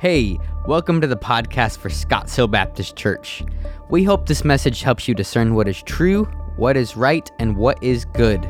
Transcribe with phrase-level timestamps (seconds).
[0.00, 3.44] Hey, welcome to the podcast for Scotts Hill Baptist Church.
[3.90, 6.24] We hope this message helps you discern what is true,
[6.56, 8.48] what is right, and what is good.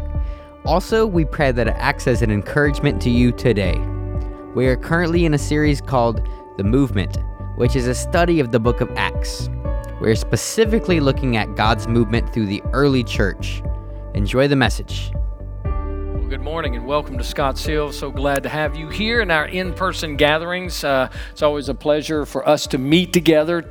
[0.65, 3.77] Also, we pray that it acts as an encouragement to you today.
[4.55, 6.25] We are currently in a series called
[6.57, 7.19] The Movement,
[7.57, 9.51] which is a study of the book of Acts.
[10.01, 13.61] We are specifically looking at God's movement through the early church.
[14.15, 15.11] Enjoy the message.
[16.31, 17.91] Good morning and welcome to Scotts Hill.
[17.91, 20.85] So glad to have you here in our in person gatherings.
[20.85, 23.63] Uh, it's always a pleasure for us to meet together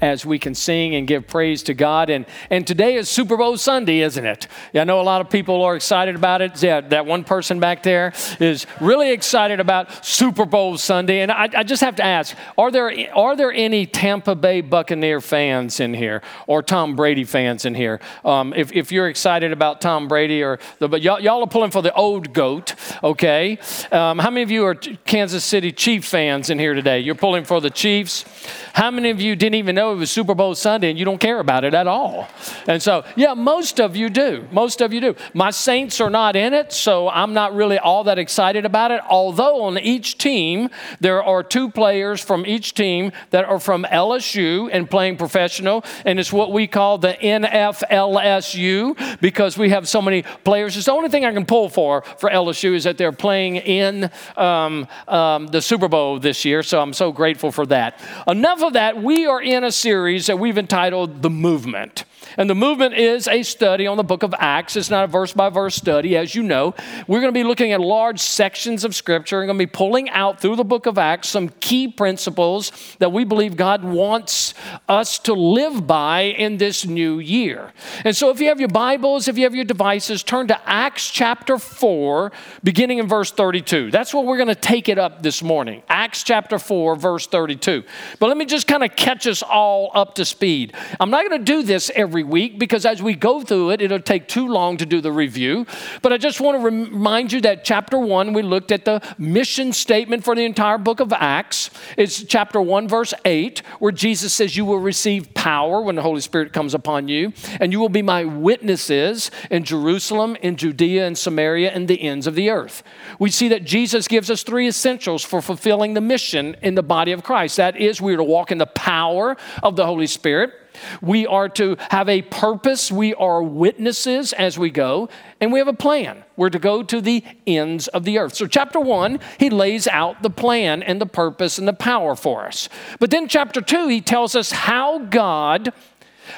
[0.00, 2.10] as we can sing and give praise to God.
[2.10, 4.46] And, and today is Super Bowl Sunday, isn't it?
[4.72, 6.62] Yeah, I know a lot of people are excited about it.
[6.62, 11.20] Yeah, that one person back there is really excited about Super Bowl Sunday.
[11.20, 15.20] And I, I just have to ask are there, are there any Tampa Bay Buccaneer
[15.20, 18.00] fans in here or Tom Brady fans in here?
[18.24, 21.70] Um, if, if you're excited about Tom Brady or the, but y'all, y'all are pulling
[21.70, 23.58] for the old goat, okay?
[23.92, 27.00] Um, how many of you are Kansas City Chief fans in here today?
[27.00, 28.24] You're pulling for the Chiefs.
[28.72, 31.20] How many of you didn't even know it was Super Bowl Sunday and you don't
[31.20, 32.28] care about it at all?
[32.66, 34.46] And so, yeah, most of you do.
[34.52, 35.16] Most of you do.
[35.34, 39.00] My Saints are not in it, so I'm not really all that excited about it.
[39.08, 44.68] Although on each team, there are two players from each team that are from LSU
[44.72, 50.22] and playing professional, and it's what we call the NFLSU because we have so many
[50.44, 50.76] players.
[50.76, 54.10] It's the only thing I can pull for for LSU is that they're playing in
[54.36, 58.00] um, um, the Super Bowl this year, so I'm so grateful for that.
[58.26, 59.02] Enough of that.
[59.02, 62.04] We are in a series that we've entitled The Movement.
[62.36, 64.76] And the movement is a study on the book of Acts.
[64.76, 66.74] It's not a verse by verse study, as you know.
[67.06, 69.38] We're going to be looking at large sections of Scripture.
[69.38, 73.12] We're going to be pulling out through the book of Acts some key principles that
[73.12, 74.54] we believe God wants
[74.88, 77.72] us to live by in this new year.
[78.04, 81.10] And so, if you have your Bibles, if you have your devices, turn to Acts
[81.10, 82.32] chapter 4,
[82.62, 83.90] beginning in verse 32.
[83.90, 85.82] That's where we're going to take it up this morning.
[85.88, 87.84] Acts chapter 4, verse 32.
[88.18, 90.74] But let me just kind of catch us all up to speed.
[91.00, 94.00] I'm not going to do this every week because as we go through it, it'll
[94.00, 95.66] take too long to do the review.
[96.02, 99.72] But I just want to remind you that chapter 1, we looked at the mission
[99.72, 101.70] statement for the entire book of Acts.
[101.96, 106.20] It's chapter 1, verse 8, where Jesus says, You will receive power when the Holy
[106.20, 111.16] Spirit comes upon you, and you will be my witnesses in Jerusalem, in Judea, and
[111.16, 112.82] Samaria, and the ends of the earth.
[113.18, 117.12] We see that Jesus gives us three essentials for fulfilling the mission in the body
[117.12, 117.56] of Christ.
[117.56, 120.52] That is, we are to walk in the power of the Holy Spirit.
[121.00, 122.90] We are to have a purpose.
[122.90, 125.08] We are witnesses as we go,
[125.40, 126.24] and we have a plan.
[126.36, 128.34] We're to go to the ends of the earth.
[128.34, 132.46] So, chapter one, he lays out the plan and the purpose and the power for
[132.46, 132.68] us.
[132.98, 135.72] But then, chapter two, he tells us how God.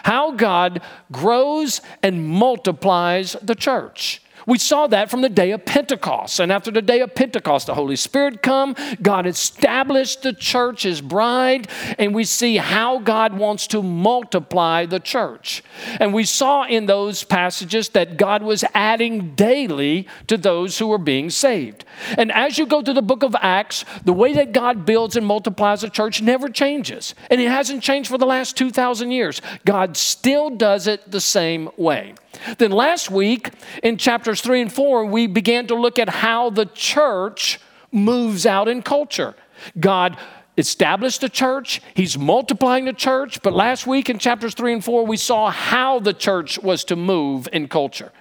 [0.05, 4.23] How God grows and multiplies the church.
[4.51, 6.41] We saw that from the day of Pentecost.
[6.41, 11.01] And after the day of Pentecost, the Holy Spirit come, God established the church, his
[11.01, 11.69] bride,
[12.01, 15.63] and we see how God wants to multiply the church.
[16.01, 20.99] And we saw in those passages that God was adding daily to those who were
[20.99, 21.85] being saved.
[22.19, 25.25] And as you go through the book of Acts, the way that God builds and
[25.25, 27.15] multiplies a church never changes.
[27.31, 29.41] And it hasn't changed for the last 2,000 years.
[29.65, 32.15] God still does it the same way.
[32.59, 33.51] Then last week
[33.83, 37.61] in chapters 3 and 4, we began to look at how the church
[37.93, 39.35] moves out in culture.
[39.79, 40.17] God
[40.57, 45.07] established the church, He's multiplying the church, but last week in chapters 3 and 4,
[45.07, 48.13] we saw how the church was to move in culture.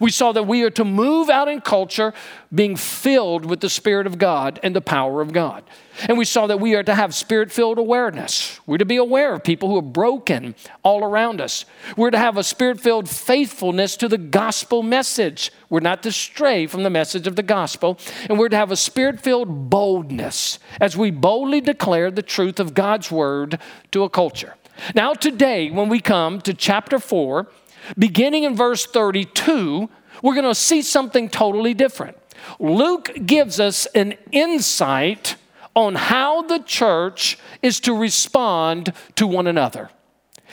[0.00, 2.12] We saw that we are to move out in culture
[2.54, 5.64] being filled with the Spirit of God and the power of God.
[6.08, 8.60] And we saw that we are to have spirit filled awareness.
[8.66, 11.64] We're to be aware of people who are broken all around us.
[11.96, 15.50] We're to have a spirit filled faithfulness to the gospel message.
[15.70, 17.98] We're not to stray from the message of the gospel.
[18.28, 22.74] And we're to have a spirit filled boldness as we boldly declare the truth of
[22.74, 23.58] God's word
[23.92, 24.54] to a culture.
[24.94, 27.48] Now, today, when we come to chapter 4,
[27.98, 29.88] beginning in verse 32,
[30.22, 32.16] we're going to see something totally different.
[32.58, 35.36] Luke gives us an insight
[35.76, 39.90] on how the church is to respond to one another.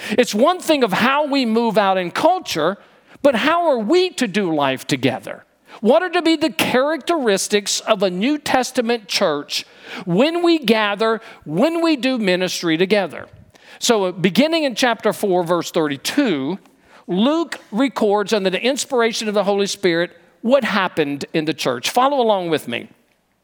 [0.10, 2.78] It's one thing of how we move out in culture,
[3.22, 5.46] but how are we to do life together?
[5.82, 9.66] What are to be the characteristics of a New Testament church
[10.06, 13.28] when we gather, when we do ministry together?
[13.80, 16.60] So, uh, beginning in chapter 4, verse 32,
[17.08, 21.90] Luke records under the inspiration of the Holy Spirit what happened in the church.
[21.90, 22.90] Follow along with me.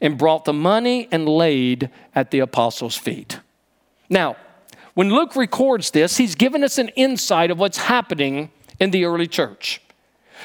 [0.00, 3.40] and brought the money and laid at the apostles' feet.
[4.08, 4.36] Now,
[4.94, 8.50] when Luke records this, he's given us an insight of what's happening
[8.80, 9.80] in the early church.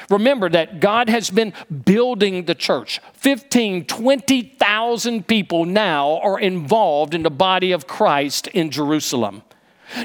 [0.09, 1.53] Remember that God has been
[1.85, 2.99] building the church.
[3.13, 9.43] 15, 20,000 people now are involved in the body of Christ in Jerusalem.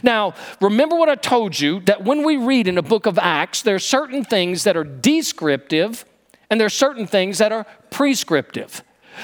[0.02, 3.62] Now, remember what I told you that when we read in the book of Acts,
[3.62, 6.04] there are certain things that are descriptive
[6.50, 8.82] and there are certain things that are prescriptive.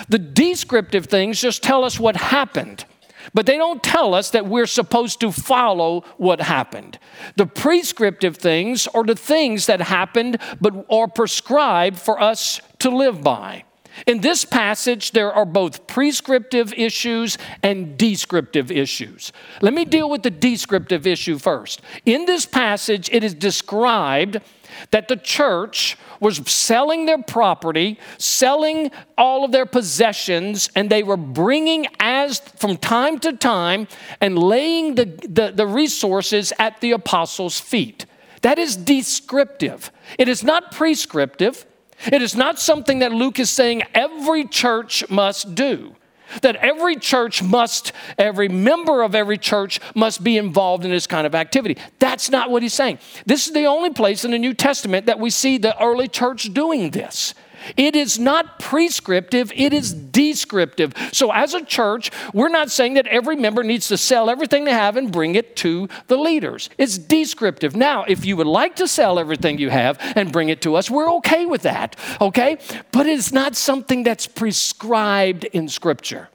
[0.08, 2.84] The descriptive things just tell us what happened.
[3.32, 6.98] But they don't tell us that we're supposed to follow what happened.
[7.36, 13.22] The prescriptive things are the things that happened but are prescribed for us to live
[13.22, 13.64] by.
[14.06, 19.32] In this passage, there are both prescriptive issues and descriptive issues.
[19.62, 21.80] Let me deal with the descriptive issue first.
[22.04, 24.40] In this passage, it is described
[24.90, 31.16] that the church was selling their property, selling all of their possessions, and they were
[31.16, 33.88] bringing as from time to time
[34.20, 38.06] and laying the, the, the resources at the apostles' feet.
[38.42, 39.90] That is descriptive.
[40.18, 41.66] It is not prescriptive.
[42.12, 45.96] It is not something that Luke is saying every church must do
[46.42, 51.26] that every church must, every member of every church must be involved in this kind
[51.26, 51.76] of activity.
[51.98, 52.98] That's not what he's saying.
[53.26, 56.52] This is the only place in the New Testament that we see the early church
[56.54, 57.34] doing this.
[57.76, 60.92] It is not prescriptive, it is descriptive.
[61.12, 64.72] So, as a church, we're not saying that every member needs to sell everything they
[64.72, 66.70] have and bring it to the leaders.
[66.78, 67.76] It's descriptive.
[67.76, 70.90] Now, if you would like to sell everything you have and bring it to us,
[70.90, 72.58] we're okay with that, okay?
[72.92, 76.28] But it's not something that's prescribed in Scripture.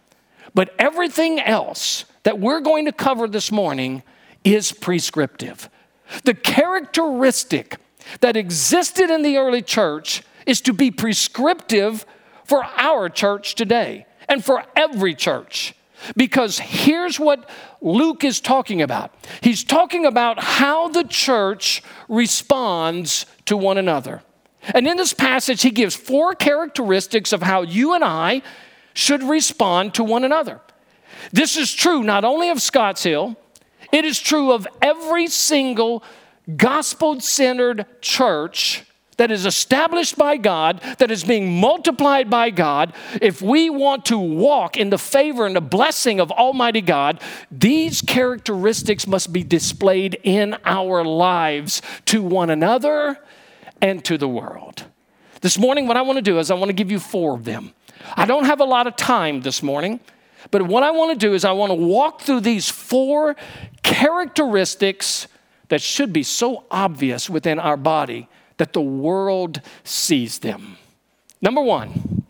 [0.54, 4.04] But everything else that we're going to cover this morning
[4.44, 5.70] is prescriptive.
[6.24, 7.78] The characteristic
[8.22, 12.06] that existed in the early church is to be prescriptive
[12.44, 15.76] for our church today and for every church.
[16.16, 17.50] Because here's what
[17.82, 24.22] Luke is talking about he's talking about how the church responds to one another.
[24.62, 28.42] And in this passage, he gives four characteristics of how you and I
[28.94, 30.62] should respond to one another.
[31.32, 33.38] This is true not only of Scotts Hill,
[33.92, 36.04] it is true of every single
[36.56, 38.84] gospel centered church
[39.20, 44.18] that is established by God, that is being multiplied by God, if we want to
[44.18, 47.22] walk in the favor and the blessing of Almighty God,
[47.52, 53.20] these characteristics must be displayed in our lives to one another
[53.82, 54.86] and to the world.
[55.42, 57.44] This morning, what I want to do is I want to give you four of
[57.44, 57.74] them.
[58.16, 60.00] I don't have a lot of time this morning,
[60.50, 63.36] but what I want to do is I want to walk through these four
[63.84, 65.28] characteristics
[65.68, 68.30] that should be so obvious within our body
[68.60, 70.78] that the world sees them.
[71.42, 72.26] Number one,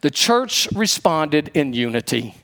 [0.00, 2.34] the church responded in unity.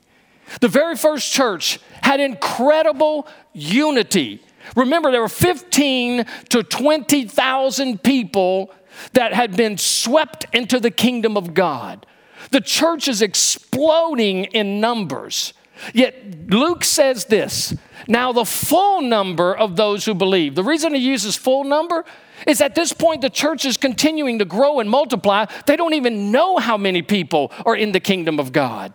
[0.61, 4.43] The very first church had incredible unity.
[4.75, 8.73] Remember, there were 15 to 20,000 people
[9.13, 12.05] that had been swept into the kingdom of God.
[12.51, 15.53] The church is exploding in numbers.
[15.93, 17.75] Yet Luke says this
[18.07, 20.55] now, the full number of those who believe.
[20.55, 22.05] The reason he uses full number
[22.45, 25.45] is at this point the church is continuing to grow and multiply.
[25.65, 28.93] They don't even know how many people are in the kingdom of God.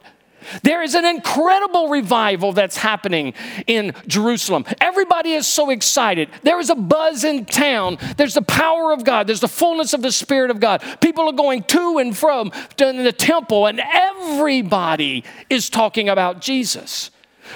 [0.63, 3.35] There is an incredible revival that's happening
[3.67, 4.65] in Jerusalem.
[4.81, 6.29] Everybody is so excited.
[6.43, 7.99] There is a buzz in town.
[8.17, 10.83] There's the power of God, there's the fullness of the Spirit of God.
[11.01, 17.11] People are going to and from the temple, and everybody is talking about Jesus.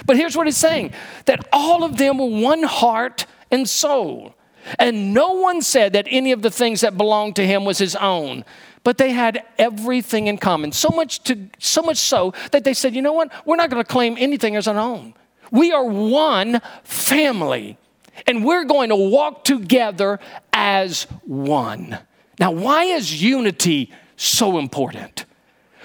[0.05, 0.93] But here's what he's saying
[1.25, 4.36] that all of them were one heart and soul.
[4.79, 7.95] And no one said that any of the things that belonged to him was his
[7.95, 8.43] own
[8.87, 10.71] but they had everything in common.
[10.71, 13.29] So much to so much so that they said, "You know what?
[13.43, 15.13] We're not going to claim anything as our own.
[15.51, 17.77] We are one family,
[18.25, 20.21] and we're going to walk together
[20.53, 21.99] as one."
[22.39, 25.25] Now, why is unity so important?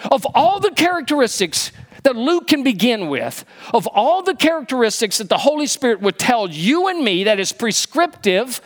[0.09, 1.73] Of all the characteristics
[2.05, 6.49] that Luke can begin with, of all the characteristics that the Holy Spirit would tell
[6.49, 8.61] you and me that is prescriptive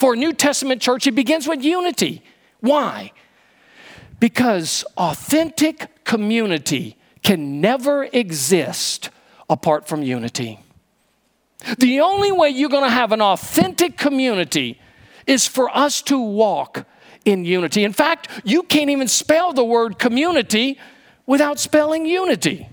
[0.00, 2.22] For a New Testament church, it begins with unity.
[2.60, 3.12] Why?
[4.18, 9.10] Because authentic community can never exist
[9.50, 10.58] apart from unity.
[11.76, 14.80] The only way you're going to have an authentic community
[15.26, 16.86] is for us to walk
[17.26, 17.84] in unity.
[17.84, 20.78] In fact, you can't even spell the word community
[21.26, 22.70] without spelling unity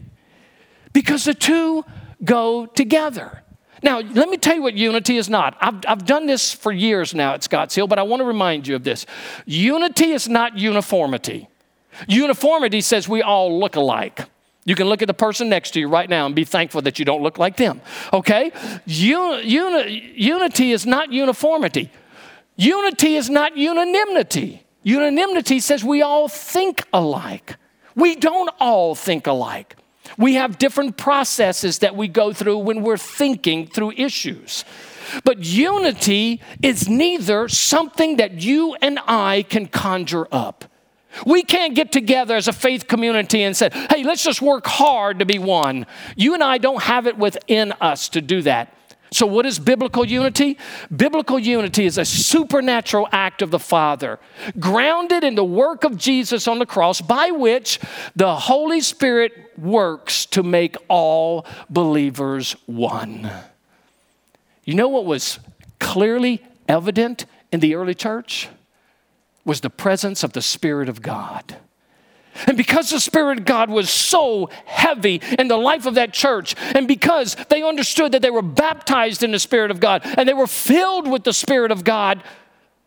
[0.94, 1.84] because the two
[2.24, 3.44] go together.
[3.84, 5.56] Now, let me tell you what unity is not.
[5.62, 8.68] I've, I've done this for years now at Scotts Hill, but I want to remind
[8.68, 9.06] you of this.
[9.46, 11.48] Unity is not uniformity.
[12.08, 14.26] Uniformity says we all look alike.
[14.66, 17.00] You can look at the person next to you right now and be thankful that
[17.00, 17.80] you don't look like them.
[18.12, 18.52] Okay?
[18.86, 21.90] Uni- uni- unity is not uniformity.
[22.58, 24.66] Unity is not unanimity.
[24.84, 27.56] Unanimity says we all think alike.
[27.96, 29.77] We don't all think alike.
[30.18, 34.64] We have different processes that we go through when we're thinking through issues.
[35.24, 40.66] But unity is neither something that you and I can conjure up.
[41.26, 45.20] We can't get together as a faith community and say, hey, let's just work hard
[45.20, 45.88] to be one.
[46.16, 48.74] You and I don't have it within us to do that.
[49.12, 50.58] So, what is biblical unity?
[50.94, 54.20] Biblical unity is a supernatural act of the Father,
[54.60, 57.80] grounded in the work of Jesus on the cross, by which
[58.16, 63.32] the Holy Spirit works to make all believers one.
[64.66, 65.40] You know what was
[65.80, 68.50] clearly evident in the early church?
[69.46, 71.56] Was the presence of the Spirit of God.
[72.46, 76.56] And because the Spirit of God was so heavy in the life of that church,
[76.76, 80.34] and because they understood that they were baptized in the Spirit of God and they
[80.34, 82.24] were filled with the Spirit of God,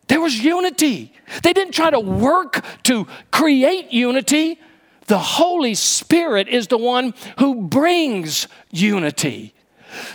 [0.09, 1.13] there was unity.
[1.43, 4.61] They didn't try to work to create unity.
[5.07, 9.55] The Holy Spirit is the one who brings unity.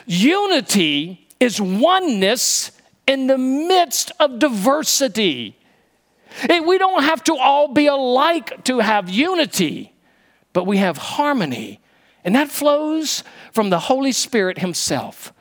[0.05, 2.71] Unity is oneness
[3.07, 5.57] in the midst of diversity.
[6.49, 9.93] We don't have to all be alike to have unity,
[10.53, 11.79] but we have harmony.
[12.23, 15.31] And that flows from the Holy Spirit Himself.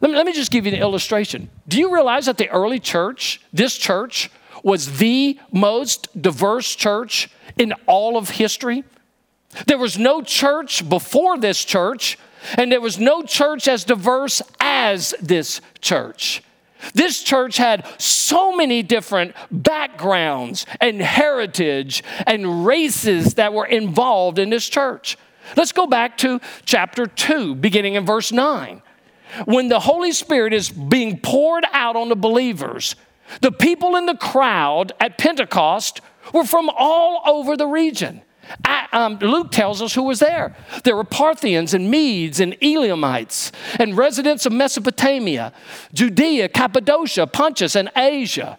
[0.00, 1.50] Let me, let me just give you an illustration.
[1.68, 4.30] Do you realize that the early church, this church,
[4.62, 8.84] was the most diverse church in all of history?
[9.66, 12.18] There was no church before this church,
[12.58, 16.42] and there was no church as diverse as this church.
[16.94, 24.50] This church had so many different backgrounds and heritage and races that were involved in
[24.50, 25.16] this church.
[25.56, 28.82] Let's go back to chapter 2, beginning in verse 9.
[29.44, 32.96] When the Holy Spirit is being poured out on the believers,
[33.40, 36.00] the people in the crowd at Pentecost
[36.32, 38.22] were from all over the region.
[38.92, 40.56] Um, Luke tells us who was there.
[40.84, 45.52] There were Parthians and Medes and Elamites and residents of Mesopotamia,
[45.92, 48.58] Judea, Cappadocia, Pontus, and Asia.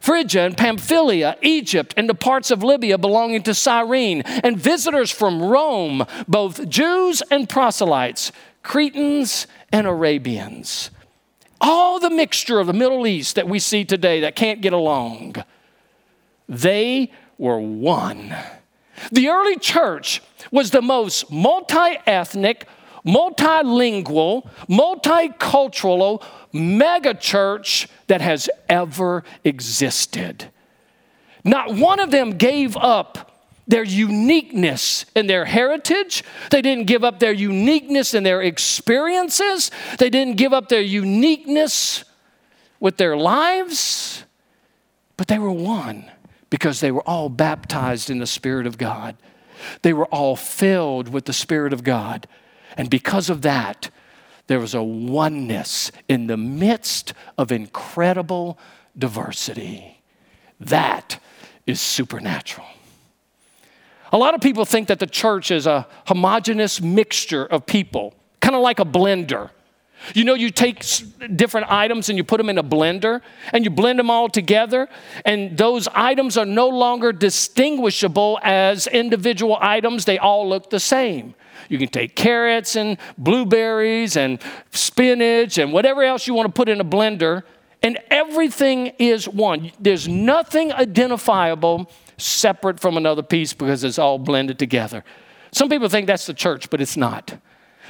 [0.00, 5.42] Phrygia and Pamphylia, Egypt, and the parts of Libya belonging to Cyrene, and visitors from
[5.42, 8.32] Rome, both Jews and proselytes,
[8.62, 10.90] Cretans and Arabians.
[11.60, 15.36] All the mixture of the Middle East that we see today that can't get along,
[16.48, 18.34] they were one
[19.10, 22.66] the early church was the most multi ethnic,
[23.04, 30.50] multilingual, multicultural mega church that has ever existed.
[31.44, 33.30] Not one of them gave up
[33.66, 36.24] their uniqueness in their heritage.
[36.50, 39.70] They didn't give up their uniqueness in their experiences.
[39.98, 42.04] They didn't give up their uniqueness
[42.80, 44.24] with their lives,
[45.16, 46.10] but they were one
[46.50, 49.16] because they were all baptized in the Spirit of God.
[49.82, 52.26] They were all filled with the Spirit of God.
[52.76, 53.90] And because of that,
[54.48, 58.58] there was a oneness in the midst of incredible
[58.98, 60.02] diversity.
[60.58, 61.20] That
[61.66, 62.66] is supernatural.
[64.12, 68.56] A lot of people think that the church is a homogenous mixture of people, kind
[68.56, 69.50] of like a blender.
[70.14, 70.84] You know, you take
[71.36, 73.20] different items and you put them in a blender
[73.52, 74.88] and you blend them all together,
[75.24, 80.04] and those items are no longer distinguishable as individual items.
[80.04, 81.34] They all look the same.
[81.68, 84.40] You can take carrots and blueberries and
[84.70, 87.42] spinach and whatever else you want to put in a blender,
[87.82, 89.70] and everything is one.
[89.78, 95.04] There's nothing identifiable separate from another piece because it's all blended together.
[95.52, 97.38] Some people think that's the church, but it's not.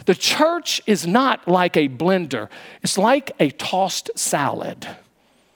[0.06, 2.48] The church is not like a blender,
[2.82, 4.86] it's like a tossed salad.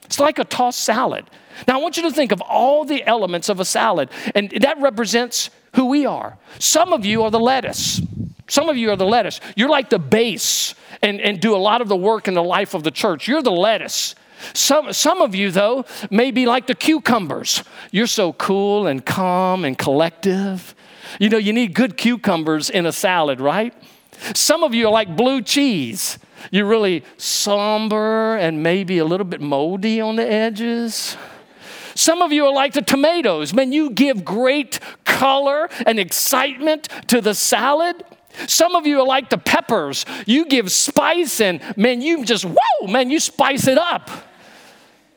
[0.05, 1.25] It's like a tossed salad.
[1.67, 4.79] Now, I want you to think of all the elements of a salad, and that
[4.79, 6.37] represents who we are.
[6.59, 8.01] Some of you are the lettuce.
[8.47, 9.39] Some of you are the lettuce.
[9.55, 12.73] You're like the base and, and do a lot of the work in the life
[12.73, 13.27] of the church.
[13.27, 14.15] You're the lettuce.
[14.53, 17.63] Some, some of you, though, may be like the cucumbers.
[17.91, 20.75] You're so cool and calm and collective.
[21.19, 23.73] You know, you need good cucumbers in a salad, right?
[24.33, 26.19] Some of you are like blue cheese.
[26.51, 31.17] You're really somber and maybe a little bit moldy on the edges.
[31.95, 33.53] Some of you are like the tomatoes.
[33.53, 38.03] Man, you give great color and excitement to the salad.
[38.47, 40.05] Some of you are like the peppers.
[40.25, 44.09] You give spice and man, you just, whoa, man, you spice it up.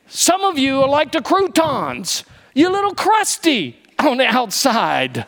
[0.07, 2.25] Some of you are like the croutons.
[2.55, 5.26] You're a little crusty on the outside.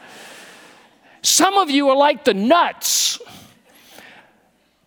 [1.23, 3.20] Some of you are like the nuts.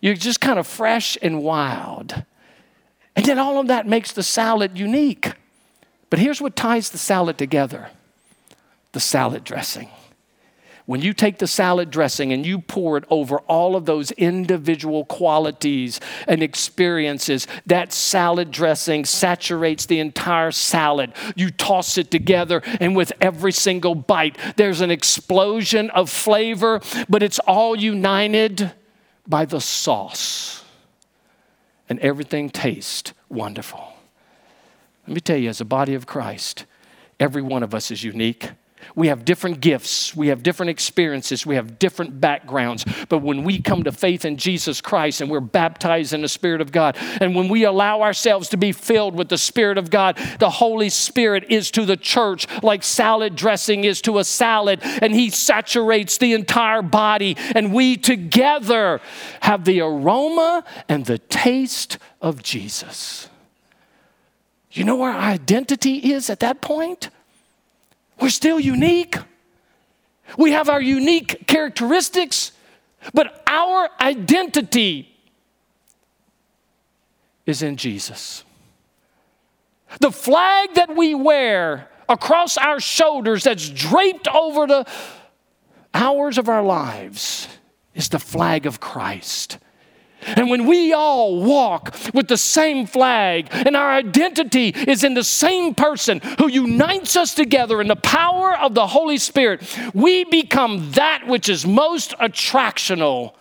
[0.04, 2.24] You're just kind of fresh and wild.
[3.16, 5.32] And then all of that makes the salad unique.
[6.10, 7.88] But here's what ties the salad together
[8.92, 9.88] the salad dressing.
[10.84, 15.06] When you take the salad dressing and you pour it over all of those individual
[15.06, 21.14] qualities and experiences, that salad dressing saturates the entire salad.
[21.34, 27.22] You toss it together, and with every single bite, there's an explosion of flavor, but
[27.22, 28.70] it's all united
[29.26, 30.64] by the sauce.
[31.88, 33.92] And everything tastes wonderful.
[35.06, 36.64] Let me tell you, as a body of Christ,
[37.20, 38.50] every one of us is unique.
[38.94, 42.84] We have different gifts, we have different experiences, we have different backgrounds.
[43.08, 46.60] But when we come to faith in Jesus Christ and we're baptized in the Spirit
[46.60, 50.16] of God, and when we allow ourselves to be filled with the Spirit of God,
[50.38, 55.14] the Holy Spirit is to the church like salad dressing is to a salad, and
[55.14, 57.36] He saturates the entire body.
[57.54, 59.00] And we together
[59.40, 63.28] have the aroma and the taste of Jesus.
[64.72, 67.08] You know where our identity is at that point?
[68.20, 69.16] We're still unique.
[70.38, 72.52] We have our unique characteristics,
[73.12, 75.14] but our identity
[77.46, 78.44] is in Jesus.
[80.00, 84.86] The flag that we wear across our shoulders, that's draped over the
[85.92, 87.48] hours of our lives,
[87.94, 89.58] is the flag of Christ.
[90.26, 95.24] And when we all walk with the same flag and our identity is in the
[95.24, 99.62] same person who unites us together in the power of the Holy Spirit,
[99.94, 103.34] we become that which is most attractional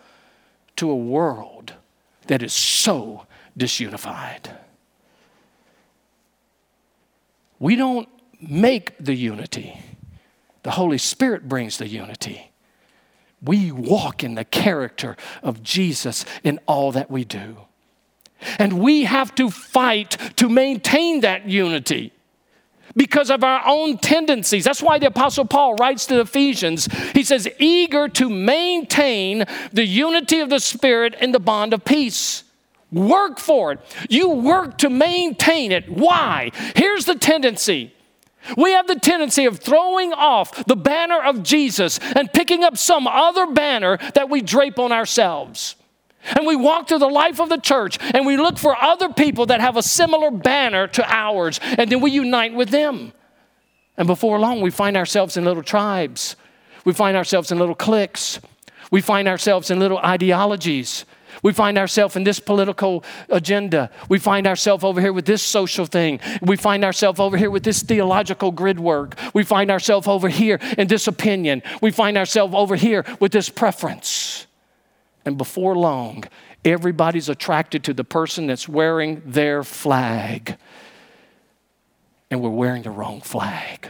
[0.75, 1.73] to a world
[2.27, 3.25] that is so
[3.57, 4.55] disunified.
[7.59, 8.09] We don't
[8.41, 9.79] make the unity,
[10.63, 12.52] the Holy Spirit brings the unity
[13.43, 17.57] we walk in the character of Jesus in all that we do.
[18.59, 22.11] And we have to fight to maintain that unity
[22.95, 24.63] because of our own tendencies.
[24.63, 29.85] That's why the Apostle Paul writes to the Ephesians, he says, eager to maintain the
[29.85, 32.43] unity of the Spirit in the bond of peace.
[32.91, 33.79] Work for it.
[34.09, 35.89] You work to maintain it.
[35.89, 36.51] Why?
[36.75, 37.93] Here's the tendency
[38.57, 43.07] we have the tendency of throwing off the banner of Jesus and picking up some
[43.07, 45.75] other banner that we drape on ourselves.
[46.23, 49.45] And we walk through the life of the church and we look for other people
[49.47, 53.13] that have a similar banner to ours, and then we unite with them.
[53.97, 56.35] And before long, we find ourselves in little tribes,
[56.85, 58.39] we find ourselves in little cliques,
[58.91, 61.05] we find ourselves in little ideologies.
[61.43, 63.91] We find ourselves in this political agenda.
[64.09, 66.19] We find ourselves over here with this social thing.
[66.41, 69.19] We find ourselves over here with this theological grid work.
[69.33, 71.61] We find ourselves over here in this opinion.
[71.81, 74.47] We find ourselves over here with this preference.
[75.25, 76.23] And before long,
[76.65, 80.57] everybody's attracted to the person that's wearing their flag.
[82.31, 83.89] And we're wearing the wrong flag.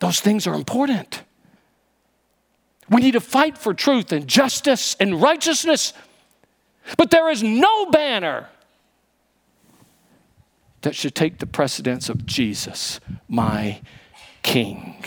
[0.00, 1.22] Those things are important.
[2.90, 5.92] We need to fight for truth and justice and righteousness.
[6.96, 8.48] But there is no banner
[10.82, 13.80] that should take the precedence of Jesus, my
[14.42, 15.04] King.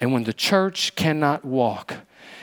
[0.00, 1.94] And when the church cannot walk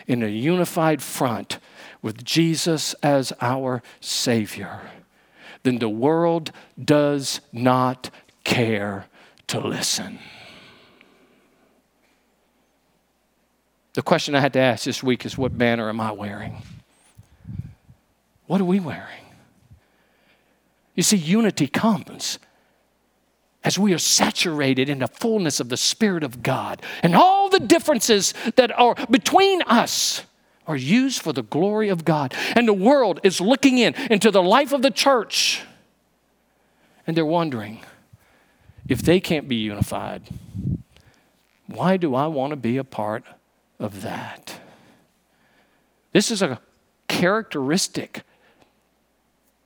[0.07, 1.59] in a unified front
[2.01, 4.81] with Jesus as our Savior,
[5.63, 6.51] then the world
[6.83, 8.09] does not
[8.43, 9.05] care
[9.47, 10.19] to listen.
[13.95, 16.61] The question I had to ask this week is what banner am I wearing?
[18.45, 19.23] What are we wearing?
[20.95, 22.37] You see, unity comes
[23.63, 26.81] as we are saturated in the fullness of the Spirit of God.
[27.03, 30.23] And all the differences that are between us
[30.67, 32.33] are used for the glory of God.
[32.53, 35.63] And the world is looking in into the life of the church.
[37.07, 37.79] And they're wondering
[38.89, 40.23] if they can't be unified,
[41.67, 43.23] why do I want to be a part
[43.79, 44.59] of that.
[46.13, 46.59] This is a
[47.07, 48.23] characteristic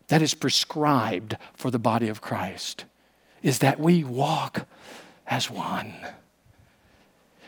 [0.08, 2.86] that is prescribed for the body of Christ
[3.41, 4.67] is that we walk
[5.28, 5.93] as one.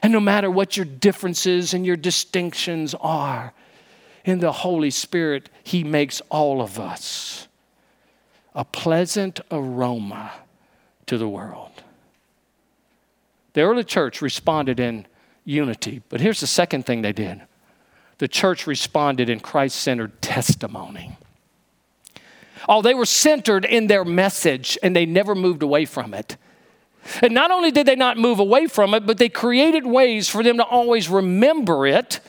[0.03, 3.53] And no matter what your differences and your distinctions are,
[4.23, 7.47] in the Holy Spirit, He makes all of us
[8.53, 10.31] a pleasant aroma
[11.07, 11.71] to the world.
[13.53, 15.05] The early church responded in
[15.45, 17.41] unity, but here's the second thing they did
[18.17, 21.17] the church responded in Christ centered testimony.
[22.69, 26.37] Oh, they were centered in their message and they never moved away from it.
[27.23, 30.43] And not only did they not move away from it, but they created ways for
[30.43, 32.19] them to always remember it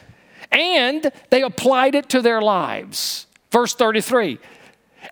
[0.51, 3.27] and they applied it to their lives.
[3.51, 4.38] Verse 33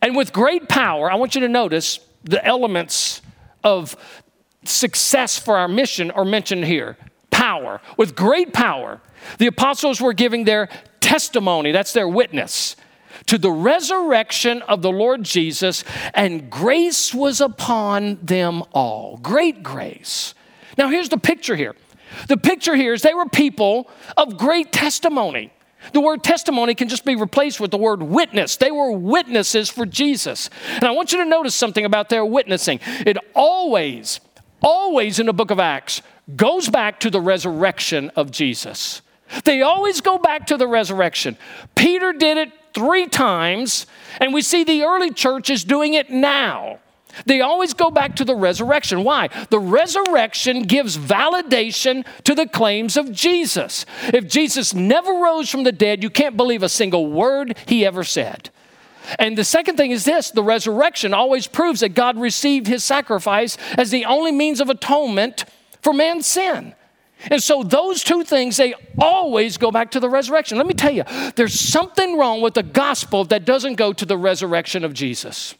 [0.00, 3.22] And with great power, I want you to notice the elements
[3.64, 3.96] of
[4.64, 6.96] success for our mission are mentioned here.
[7.30, 7.80] Power.
[7.96, 9.00] With great power,
[9.38, 10.68] the apostles were giving their
[11.00, 12.76] testimony, that's their witness,
[13.26, 19.18] to the resurrection of the Lord Jesus, and grace was upon them all.
[19.18, 20.34] Great grace.
[20.78, 21.74] Now, here's the picture here.
[22.28, 25.52] The picture here is they were people of great testimony.
[25.92, 28.56] The word testimony can just be replaced with the word witness.
[28.56, 30.50] They were witnesses for Jesus.
[30.74, 32.80] And I want you to notice something about their witnessing.
[33.06, 34.20] It always,
[34.62, 36.02] always in the book of Acts
[36.36, 39.02] goes back to the resurrection of Jesus.
[39.44, 41.36] They always go back to the resurrection.
[41.74, 43.86] Peter did it three times,
[44.20, 46.80] and we see the early church is doing it now.
[47.26, 49.04] They always go back to the resurrection.
[49.04, 49.28] Why?
[49.50, 53.84] The resurrection gives validation to the claims of Jesus.
[54.12, 58.04] If Jesus never rose from the dead, you can't believe a single word he ever
[58.04, 58.50] said.
[59.18, 63.56] And the second thing is this the resurrection always proves that God received his sacrifice
[63.76, 65.44] as the only means of atonement
[65.82, 66.74] for man's sin.
[67.30, 70.56] And so those two things, they always go back to the resurrection.
[70.56, 71.04] Let me tell you,
[71.36, 75.54] there's something wrong with the gospel that doesn't go to the resurrection of Jesus.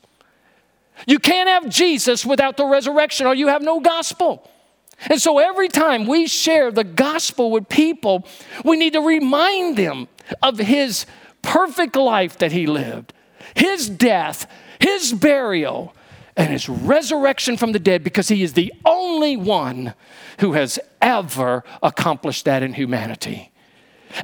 [1.07, 4.49] You can't have Jesus without the resurrection, or you have no gospel.
[5.09, 8.27] And so every time we share the gospel with people,
[8.65, 10.09] we need to remind them
[10.43, 11.07] of his
[11.43, 13.13] perfect life that he lived,
[13.55, 14.47] his death,
[14.79, 15.95] his burial,
[16.41, 19.93] and his resurrection from the dead because he is the only one
[20.39, 23.53] who has ever accomplished that in humanity.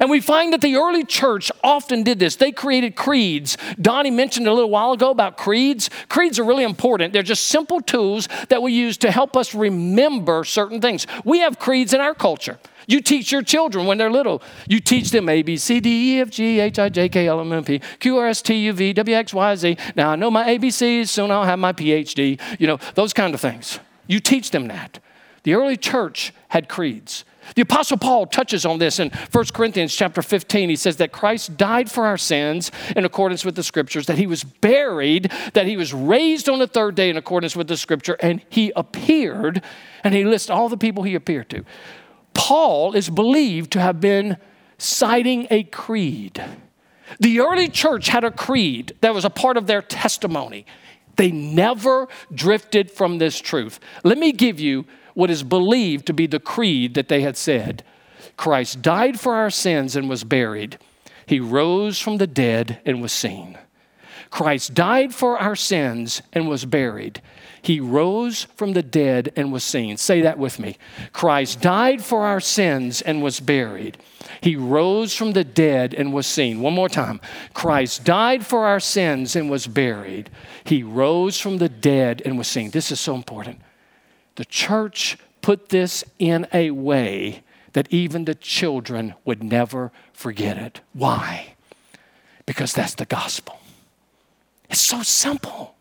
[0.01, 2.35] And we find that the early church often did this.
[2.35, 3.55] They created creeds.
[3.79, 5.91] Donnie mentioned a little while ago about creeds.
[6.09, 7.13] Creeds are really important.
[7.13, 11.05] They're just simple tools that we use to help us remember certain things.
[11.23, 12.57] We have creeds in our culture.
[12.87, 14.41] You teach your children when they're little.
[14.67, 17.41] You teach them A, B, C, D, E, F, G, H, I, J, K, L,
[17.41, 19.77] M, N, P, Q, R, S, T, U, V, W, X, Y, Z.
[19.95, 22.39] Now I know my ABCs, soon I'll have my PhD.
[22.59, 23.79] You know, those kind of things.
[24.07, 24.99] You teach them that.
[25.43, 27.25] The early church had creeds.
[27.55, 30.69] The apostle Paul touches on this in 1 Corinthians chapter 15.
[30.69, 34.27] He says that Christ died for our sins in accordance with the scriptures, that he
[34.27, 38.17] was buried, that he was raised on the third day in accordance with the scripture,
[38.19, 39.61] and he appeared,
[40.03, 41.63] and he lists all the people he appeared to.
[42.37, 44.37] Paul is believed to have been
[44.77, 46.41] citing a creed.
[47.19, 50.65] The early church had a creed that was a part of their testimony.
[51.15, 53.79] They never drifted from this truth.
[54.03, 57.83] Let me give you what is believed to be the creed that they had said
[58.35, 60.77] Christ died for our sins and was buried.
[61.25, 63.57] He rose from the dead and was seen.
[64.29, 67.21] Christ died for our sins and was buried.
[67.61, 69.97] He rose from the dead and was seen.
[69.97, 70.77] Say that with me.
[71.11, 73.97] Christ died for our sins and was buried.
[74.41, 76.61] He rose from the dead and was seen.
[76.61, 77.19] One more time.
[77.53, 80.29] Christ died for our sins and was buried.
[80.63, 82.71] He rose from the dead and was seen.
[82.71, 83.59] This is so important.
[84.35, 90.81] The church put this in a way that even the children would never forget it.
[90.93, 91.55] Why?
[92.45, 93.59] Because that's the gospel.
[94.69, 95.75] It's so simple.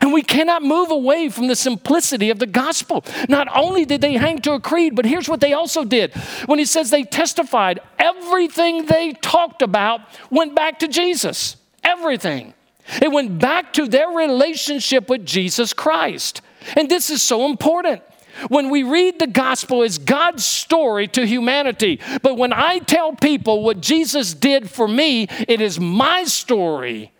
[0.00, 3.04] And we cannot move away from the simplicity of the gospel.
[3.28, 6.14] Not only did they hang to a creed, but here's what they also did.
[6.46, 11.56] When he says they testified, everything they talked about went back to Jesus.
[11.82, 12.52] Everything.
[13.00, 16.42] It went back to their relationship with Jesus Christ.
[16.76, 18.02] And this is so important.
[18.48, 22.00] When we read the gospel, it's God's story to humanity.
[22.22, 27.12] But when I tell people what Jesus did for me, it is my story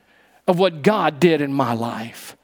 [0.47, 2.37] of what God did in my life.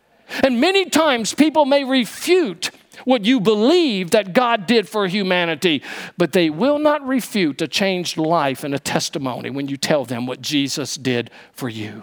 [0.42, 2.70] And many times people may refute
[3.04, 5.82] what you believe that God did for humanity,
[6.16, 10.26] but they will not refute a changed life and a testimony when you tell them
[10.26, 12.02] what Jesus did for you.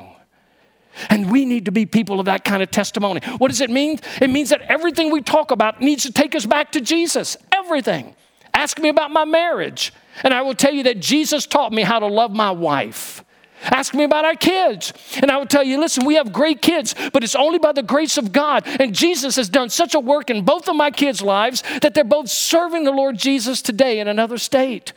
[1.09, 3.21] And we need to be people of that kind of testimony.
[3.37, 3.99] What does it mean?
[4.21, 7.37] It means that everything we talk about needs to take us back to Jesus.
[7.53, 8.15] Everything.
[8.53, 11.99] Ask me about my marriage, and I will tell you that Jesus taught me how
[11.99, 13.23] to love my wife.
[13.63, 14.93] Ask me about our kids.
[15.21, 17.83] And I would tell you, listen, we have great kids, but it's only by the
[17.83, 18.63] grace of God.
[18.79, 22.03] And Jesus has done such a work in both of my kids' lives that they're
[22.03, 24.93] both serving the Lord Jesus today in another state.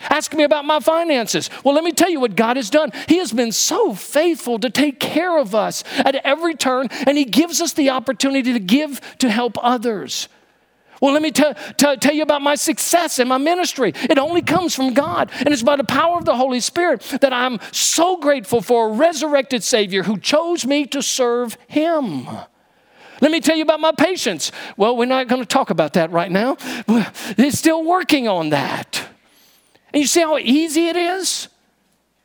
[0.00, 1.48] Ask me about my finances.
[1.64, 2.92] Well, let me tell you what God has done.
[3.08, 7.24] He has been so faithful to take care of us at every turn, and He
[7.24, 10.28] gives us the opportunity to give to help others.
[11.00, 13.92] Well, let me t- t- tell you about my success in my ministry.
[13.94, 15.30] It only comes from God.
[15.38, 18.92] And it's by the power of the Holy Spirit that I'm so grateful for a
[18.92, 22.26] resurrected Savior who chose me to serve Him.
[23.20, 24.52] Let me tell you about my patience.
[24.76, 26.56] Well, we're not going to talk about that right now.
[27.36, 29.08] He's still working on that.
[29.92, 31.48] And you see how easy it is?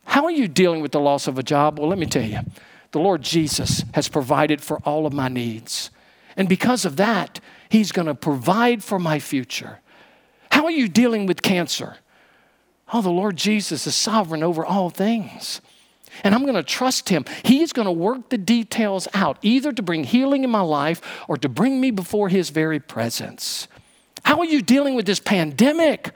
[0.05, 1.79] How are you dealing with the loss of a job?
[1.79, 2.39] Well, let me tell you
[2.91, 5.89] the Lord Jesus has provided for all of my needs.
[6.35, 7.39] And because of that,
[7.71, 9.79] He's going to provide for my future.
[10.51, 11.95] How are you dealing with cancer?
[12.91, 15.61] Oh, the Lord Jesus is sovereign over all things.
[16.25, 17.23] And I'm going to trust Him.
[17.45, 21.37] He's going to work the details out, either to bring healing in my life or
[21.37, 23.69] to bring me before His very presence.
[24.25, 26.11] How are you dealing with this pandemic?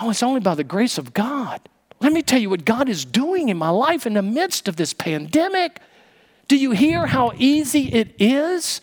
[0.00, 1.60] Oh, it's only by the grace of God.
[2.00, 4.74] Let me tell you what God is doing in my life in the midst of
[4.74, 5.80] this pandemic.
[6.48, 8.80] Do you hear how easy it is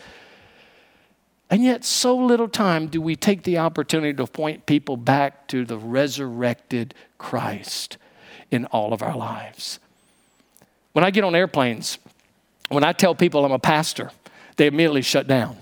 [1.55, 5.63] and yet, so little time do we take the opportunity to point people back to
[5.63, 7.95] the resurrected Christ
[8.51, 9.79] in all of our lives.
[10.91, 11.97] When I get on airplanes,
[12.67, 14.11] when I tell people I'm a pastor,
[14.57, 15.55] they immediately shut down.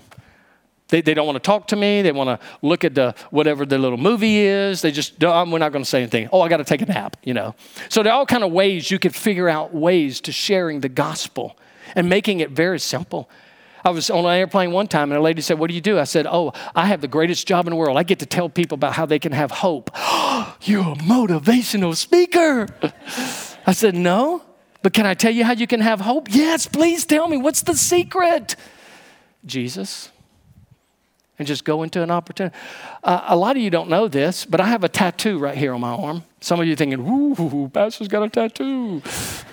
[0.88, 2.02] They, they don't want to talk to me.
[2.02, 4.82] They want to look at the whatever the little movie is.
[4.82, 6.28] They just, we're not going to say anything.
[6.32, 7.54] Oh, I got to take a nap, you know.
[7.88, 10.88] So there are all kind of ways you could figure out ways to sharing the
[10.88, 11.56] gospel
[11.94, 13.30] and making it very simple.
[13.84, 15.98] I was on an airplane one time and a lady said, What do you do?
[15.98, 17.98] I said, Oh, I have the greatest job in the world.
[17.98, 19.90] I get to tell people about how they can have hope.
[20.62, 22.66] You're a motivational speaker.
[23.66, 24.42] I said, No,
[24.82, 26.28] but can I tell you how you can have hope?
[26.30, 27.36] Yes, please tell me.
[27.36, 28.56] What's the secret?
[29.44, 30.10] Jesus.
[31.38, 32.56] And just go into an opportunity.
[33.02, 35.74] Uh, a lot of you don't know this, but I have a tattoo right here
[35.74, 36.22] on my arm.
[36.40, 39.02] Some of you thinking, ooh, Pastor's got a tattoo.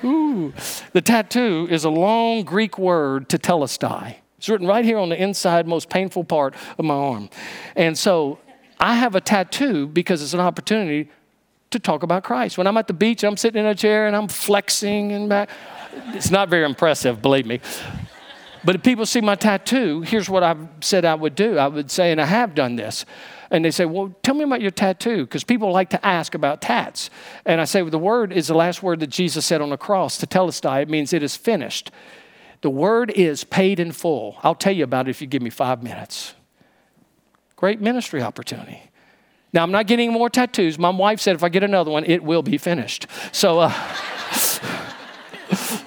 [0.04, 0.54] Ooh.
[0.94, 4.21] The tattoo is a long Greek word to tetelestai.
[4.42, 7.30] It's written right here on the inside, most painful part of my arm.
[7.76, 8.40] And so
[8.80, 11.12] I have a tattoo because it's an opportunity
[11.70, 12.58] to talk about Christ.
[12.58, 15.52] When I'm at the beach, I'm sitting in a chair and I'm flexing and back.
[16.16, 17.60] It's not very impressive, believe me.
[18.64, 21.60] But if people see my tattoo, here's what I've said I would do.
[21.60, 23.06] I would say, and I have done this.
[23.52, 26.64] And they say, Well, tell me about your tattoo, because people like to ask about
[26.64, 27.12] tats.
[27.46, 29.78] And I say, Well, the word is the last word that Jesus said on the
[29.78, 30.82] cross, tetelestai.
[30.82, 31.92] It means it is finished.
[32.62, 34.38] The word is paid in full.
[34.44, 36.36] I'll tell you about it if you give me five minutes.
[37.56, 38.84] Great ministry opportunity.
[39.54, 40.80] Now, I'm not getting more tattoos.
[40.80, 43.08] My wife said if I get another one, it will be finished.
[43.32, 43.74] So, uh,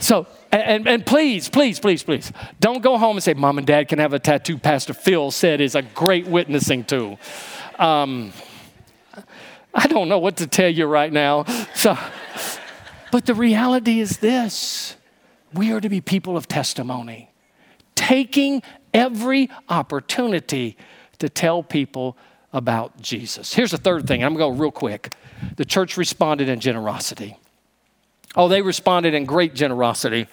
[0.00, 3.88] so, and, and please, please, please, please, don't go home and say, Mom and Dad
[3.88, 7.20] can have a tattoo Pastor Phil said is a great witnessing tool.
[7.78, 8.32] Um,
[9.74, 11.44] I don't know what to tell you right now.
[11.74, 11.96] So,
[13.10, 14.96] but the reality is this
[15.54, 17.30] we are to be people of testimony,
[17.94, 18.62] taking
[18.92, 20.76] every opportunity
[21.18, 22.16] to tell people
[22.52, 23.54] about Jesus.
[23.54, 24.22] Here's the third thing.
[24.22, 25.14] I'm going to go real quick.
[25.56, 27.36] The church responded in generosity.
[28.36, 30.26] Oh, they responded in great generosity.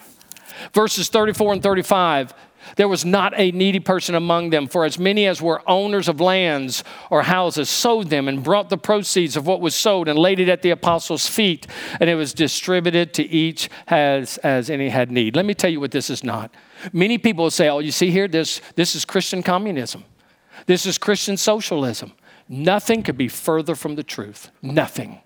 [0.74, 2.34] Verses 34 and 35
[2.76, 6.20] there was not a needy person among them, for as many as were owners of
[6.20, 10.40] lands or houses sold them and brought the proceeds of what was sold and laid
[10.40, 11.68] it at the apostles' feet,
[12.00, 15.36] and it was distributed to each as, as any had need.
[15.36, 16.54] Let me tell you what this is not.
[16.94, 20.06] Many people will say, Oh, you see here, this, this is Christian communism,
[20.66, 22.14] this is Christian socialism.
[22.52, 24.50] Nothing could be further from the truth.
[24.64, 25.22] Nothing.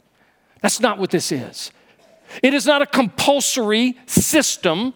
[0.62, 1.72] That's not what this is.
[2.42, 4.94] It is not a compulsory system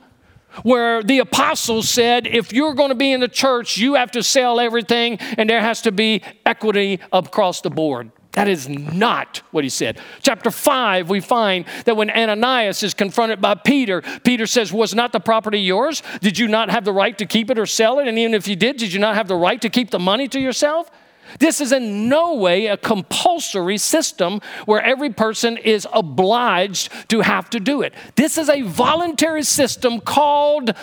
[0.63, 4.23] where the apostles said, if you're going to be in the church, you have to
[4.23, 8.11] sell everything and there has to be equity across the board.
[8.37, 9.99] That is not what he said.
[10.21, 15.11] Chapter 5, we find that when Ananias is confronted by Peter, Peter says, Was not
[15.11, 16.03] the property yours?
[16.21, 18.07] Did you not have the right to keep it or sell it?
[18.07, 20.27] And even if you did, did you not have the right to keep the money
[20.27, 20.91] to yourself?
[21.39, 27.49] This is in no way a compulsory system where every person is obliged to have
[27.51, 27.93] to do it.
[28.15, 30.73] This is a voluntary system called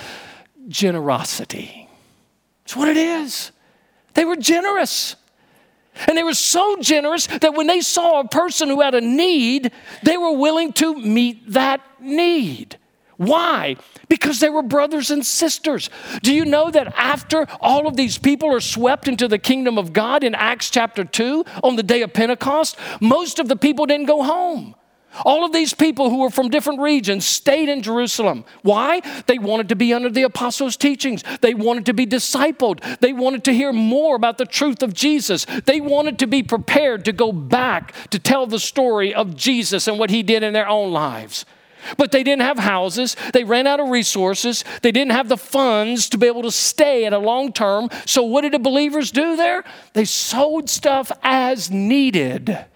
[0.69, 1.89] generosity.
[2.65, 3.53] It's what it is.
[4.15, 5.17] They were generous.
[6.09, 9.71] And they were so generous that when they saw a person who had a need,
[10.03, 12.79] they were willing to meet that need.
[13.17, 13.77] Why?
[14.09, 15.91] Because they were brothers and sisters.
[16.23, 19.93] Do you know that after all of these people are swept into the kingdom of
[19.93, 24.07] God in Acts chapter 2 on the day of Pentecost, most of the people didn't
[24.07, 24.75] go home.
[25.25, 28.45] All of these people who were from different regions stayed in Jerusalem.
[28.63, 29.01] Why?
[29.27, 31.23] They wanted to be under the apostles' teachings.
[31.41, 32.99] They wanted to be discipled.
[32.99, 35.47] They wanted to hear more about the truth of Jesus.
[35.67, 39.99] They wanted to be prepared to go back to tell the story of Jesus and
[39.99, 41.47] what he did in their own lives.
[41.97, 43.17] But they didn't have houses.
[43.33, 44.65] They ran out of resources.
[44.83, 47.89] They didn't have the funds to be able to stay at a long term.
[48.07, 49.65] So, what did the believers do there?
[49.93, 52.67] They sold stuff as needed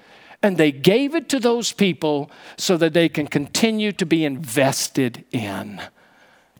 [0.42, 5.24] and they gave it to those people so that they can continue to be invested
[5.32, 5.82] in.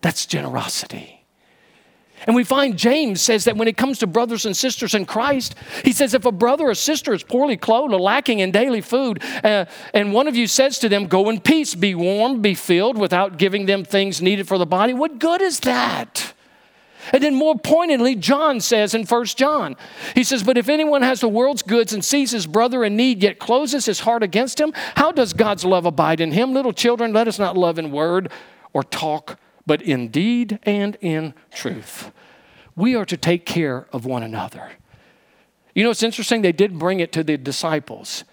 [0.01, 1.18] That's generosity.
[2.27, 5.55] And we find James says that when it comes to brothers and sisters in Christ,
[5.85, 9.23] he says, if a brother or sister is poorly clothed or lacking in daily food,
[9.45, 12.99] uh, and one of you says to them, Go in peace, be warm, be filled,
[12.99, 16.35] without giving them things needed for the body, what good is that?
[17.13, 19.77] And then more pointedly, John says in 1 John,
[20.15, 23.23] he says, But if anyone has the world's goods and sees his brother in need,
[23.23, 26.53] yet closes his heart against him, how does God's love abide in him?
[26.53, 28.31] Little children, let us not love in word
[28.73, 32.11] or talk, but in deed and in truth.
[32.75, 34.71] We are to take care of one another.
[35.75, 38.25] You know, it's interesting, they did bring it to the disciples.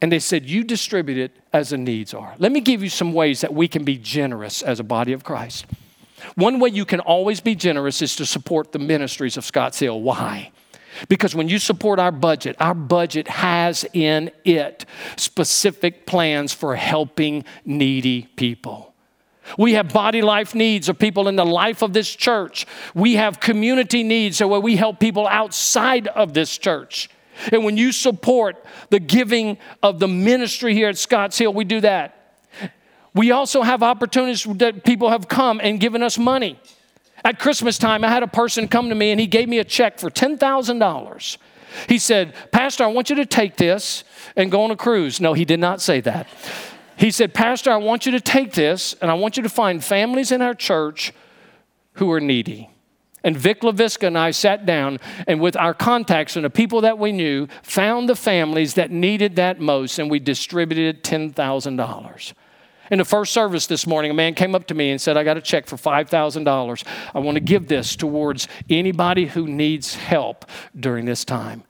[0.00, 2.34] And they said, You distribute it as the needs are.
[2.38, 5.24] Let me give you some ways that we can be generous as a body of
[5.24, 5.66] Christ.
[6.36, 10.00] One way you can always be generous is to support the ministries of Scotts Hill.
[10.00, 10.52] Why?
[11.08, 14.84] Because when you support our budget, our budget has in it
[15.16, 18.91] specific plans for helping needy people.
[19.58, 22.66] We have body life needs of people in the life of this church.
[22.94, 27.10] We have community needs so where we help people outside of this church.
[27.50, 31.80] And when you support the giving of the ministry here at Scotts Hill, we do
[31.80, 32.36] that.
[33.14, 36.58] We also have opportunities that people have come and given us money.
[37.24, 39.64] At Christmas time, I had a person come to me and he gave me a
[39.64, 41.36] check for $10,000.
[41.88, 44.04] He said, Pastor, I want you to take this
[44.36, 45.20] and go on a cruise.
[45.20, 46.26] No, he did not say that.
[46.96, 49.82] He said, Pastor, I want you to take this and I want you to find
[49.82, 51.12] families in our church
[51.94, 52.70] who are needy.
[53.24, 56.98] And Vic LaVisca and I sat down and with our contacts and the people that
[56.98, 62.32] we knew, found the families that needed that most, and we distributed $10,000.
[62.90, 65.24] In the first service this morning, a man came up to me and said, I
[65.24, 66.84] got a check for $5,000.
[67.14, 70.44] I want to give this towards anybody who needs help
[70.78, 71.62] during this time.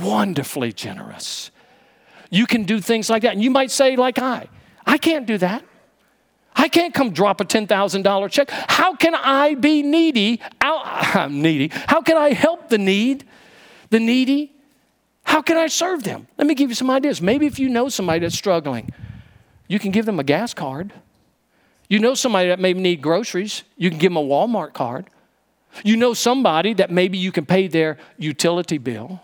[0.00, 1.50] Wonderfully generous.
[2.30, 3.34] You can do things like that.
[3.34, 4.48] And you might say, like I,
[4.86, 5.64] I can't do that.
[6.56, 8.50] I can't come drop a $10,000 check.
[8.50, 10.40] How can I be needy?
[10.60, 11.70] I'm needy.
[11.88, 13.24] How can I help the need,
[13.90, 14.52] the needy?
[15.24, 16.28] How can I serve them?
[16.38, 17.20] Let me give you some ideas.
[17.20, 18.90] Maybe if you know somebody that's struggling,
[19.68, 20.92] you can give them a gas card.
[21.88, 25.06] You know somebody that may need groceries, you can give them a Walmart card.
[25.82, 29.20] You know somebody that maybe you can pay their utility bill.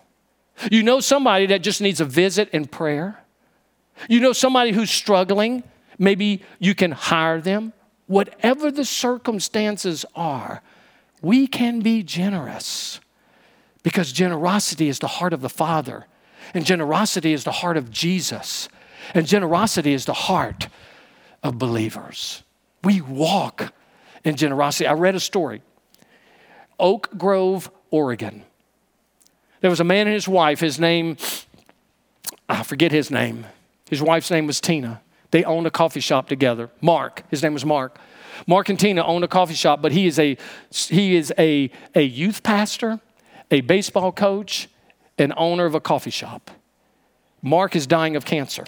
[0.70, 3.19] You know somebody that just needs a visit and prayer.
[4.08, 5.62] You know somebody who's struggling,
[5.98, 7.72] maybe you can hire them.
[8.06, 10.62] Whatever the circumstances are,
[11.22, 13.00] we can be generous
[13.82, 16.06] because generosity is the heart of the Father,
[16.54, 18.68] and generosity is the heart of Jesus.
[19.14, 20.68] And generosity is the heart
[21.42, 22.42] of believers.
[22.84, 23.72] We walk
[24.24, 24.86] in generosity.
[24.86, 25.62] I read a story
[26.78, 28.44] Oak Grove, Oregon.
[29.60, 30.60] There was a man and his wife.
[30.60, 31.16] His name,
[32.48, 33.46] I forget his name.
[33.90, 35.02] His wife's name was Tina.
[35.32, 36.70] They owned a coffee shop together.
[36.80, 37.98] Mark, his name was Mark.
[38.46, 40.36] Mark and Tina owned a coffee shop, but he is a
[40.70, 43.00] he is a, a youth pastor,
[43.50, 44.68] a baseball coach,
[45.18, 46.52] and owner of a coffee shop.
[47.42, 48.64] Mark is dying of cancer.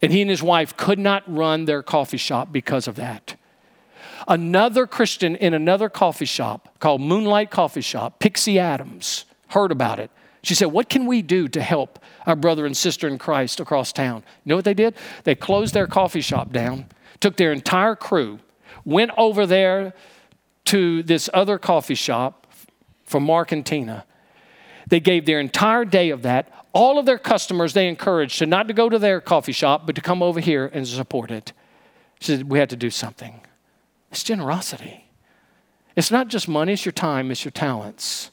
[0.00, 3.36] And he and his wife could not run their coffee shop because of that.
[4.28, 10.10] Another Christian in another coffee shop called Moonlight Coffee Shop, Pixie Adams, heard about it.
[10.46, 13.92] She said, What can we do to help our brother and sister in Christ across
[13.92, 14.22] town?
[14.44, 14.94] You know what they did?
[15.24, 16.86] They closed their coffee shop down,
[17.18, 18.38] took their entire crew,
[18.84, 19.92] went over there
[20.66, 22.46] to this other coffee shop
[23.02, 24.04] for Mark and Tina.
[24.86, 28.68] They gave their entire day of that all of their customers they encouraged to not
[28.68, 31.52] to go to their coffee shop, but to come over here and support it.
[32.20, 33.40] She said, We had to do something.
[34.12, 35.08] It's generosity.
[35.96, 38.30] It's not just money, it's your time, it's your talents,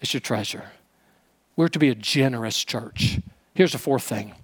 [0.00, 0.70] it's your treasure.
[1.60, 3.20] We're to be a generous church.
[3.52, 4.34] Here's the fourth thing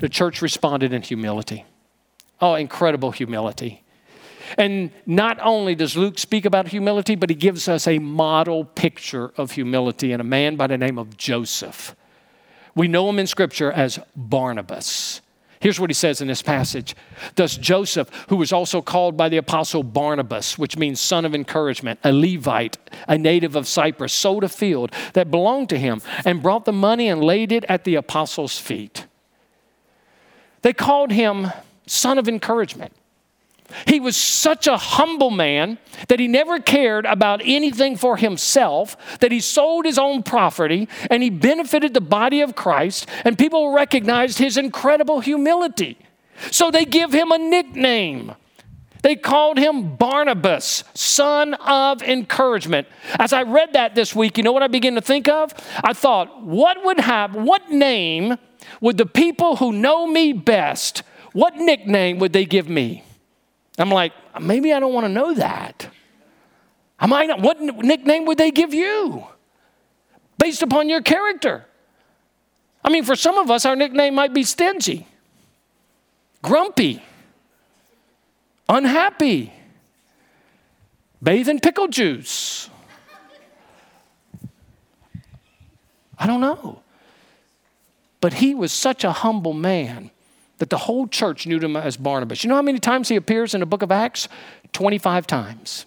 [0.00, 1.64] the church responded in humility.
[2.40, 3.84] Oh, incredible humility.
[4.56, 9.30] And not only does Luke speak about humility, but he gives us a model picture
[9.36, 11.94] of humility in a man by the name of Joseph.
[12.74, 15.20] We know him in Scripture as Barnabas.
[15.60, 16.94] Here's what he says in this passage
[17.34, 21.98] Thus Joseph, who was also called by the apostle Barnabas, which means son of encouragement,
[22.04, 26.64] a Levite, a native of Cyprus, sold a field that belonged to him and brought
[26.64, 29.06] the money and laid it at the apostles' feet.
[30.62, 31.48] They called him
[31.86, 32.92] son of encouragement.
[33.86, 39.30] He was such a humble man that he never cared about anything for himself, that
[39.30, 44.38] he sold his own property and he benefited the body of Christ, and people recognized
[44.38, 45.98] his incredible humility.
[46.50, 48.34] So they give him a nickname.
[49.02, 52.88] They called him Barnabas, son of encouragement.
[53.18, 55.52] As I read that this week, you know what I began to think of?
[55.84, 58.38] I thought, what would have, what name
[58.80, 61.02] would the people who know me best,
[61.32, 63.04] what nickname would they give me?
[63.78, 65.88] I'm like, maybe I don't want to know that.
[66.98, 67.40] I might not.
[67.40, 69.24] What nickname would they give you
[70.36, 71.64] based upon your character?
[72.84, 75.06] I mean, for some of us, our nickname might be stingy,
[76.42, 77.02] grumpy,
[78.68, 79.52] unhappy,
[81.22, 82.68] bathe in pickle juice.
[86.18, 86.82] I don't know.
[88.20, 90.10] But he was such a humble man
[90.58, 92.44] that the whole church knew him as Barnabas.
[92.44, 94.28] You know how many times he appears in the book of Acts?
[94.72, 95.86] 25 times.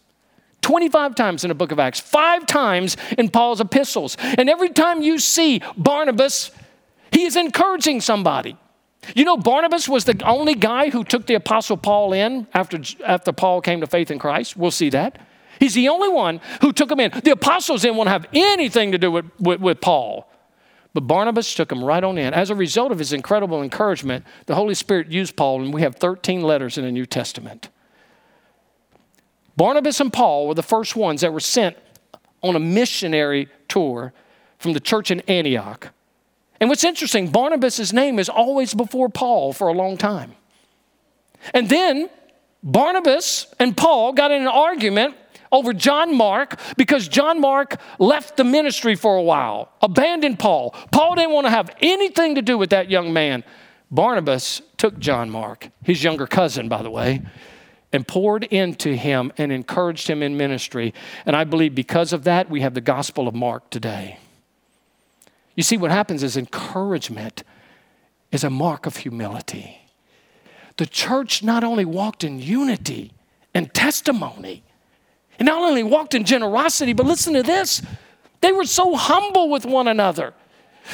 [0.62, 4.16] 25 times in the book of Acts, five times in Paul's epistles.
[4.20, 6.52] And every time you see Barnabas,
[7.12, 8.58] he is encouraging somebody.
[9.16, 13.32] You know, Barnabas was the only guy who took the apostle Paul in after, after
[13.32, 14.56] Paul came to faith in Christ.
[14.56, 15.20] We'll see that.
[15.60, 17.12] He's the only one who took him in.
[17.24, 20.31] The apostles didn't want to have anything to do with, with, with Paul.
[20.94, 22.34] But Barnabas took him right on in.
[22.34, 25.96] As a result of his incredible encouragement, the Holy Spirit used Paul, and we have
[25.96, 27.70] 13 letters in the New Testament.
[29.56, 31.78] Barnabas and Paul were the first ones that were sent
[32.42, 34.14] on a missionary tour
[34.58, 35.90] from the church in Antioch.
[36.60, 40.36] And what's interesting, Barnabas' name is always before Paul for a long time.
[41.54, 42.10] And then
[42.64, 45.16] Barnabas and Paul got in an argument
[45.52, 50.72] over John Mark because John Mark left the ministry for a while, abandoned Paul.
[50.92, 53.44] Paul didn't want to have anything to do with that young man.
[53.90, 57.22] Barnabas took John Mark, his younger cousin, by the way,
[57.92, 60.94] and poured into him and encouraged him in ministry.
[61.26, 64.18] And I believe because of that, we have the Gospel of Mark today.
[65.56, 67.44] You see, what happens is encouragement
[68.32, 69.82] is a mark of humility.
[70.78, 73.12] The church not only walked in unity
[73.54, 74.64] and testimony,
[75.42, 77.82] and not only walked in generosity, but listen to this
[78.42, 80.36] they were so humble with one another